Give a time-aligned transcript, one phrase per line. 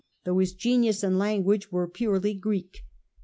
[0.23, 2.85] 191 though his genius and language were purely Greek.